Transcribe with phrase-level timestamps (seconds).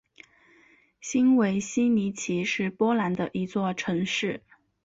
[0.99, 4.41] 新维希尼奇是波兰的一座城市。